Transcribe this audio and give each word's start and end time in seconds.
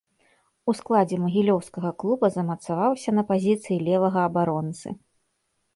У 0.71 0.73
складзе 0.79 1.19
магілёўскага 1.25 1.91
клуба 2.05 2.25
замацаваўся 2.39 3.09
на 3.19 3.23
пазіцыі 3.35 3.79
левага 3.91 4.19
абаронцы. 4.33 4.89